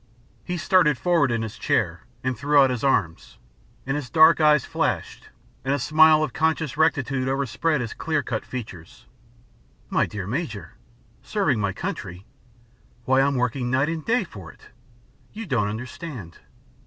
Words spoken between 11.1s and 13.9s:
serving my country? Why, I'm working night